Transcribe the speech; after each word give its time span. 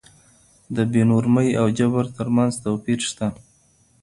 د 0.75 0.77
بې 0.91 1.01
نورمۍ 1.11 1.49
او 1.61 1.65
جبر 1.77 2.05
تر 2.17 2.27
منځ 2.35 2.53
توپير 2.63 2.99
سته. 3.11 3.27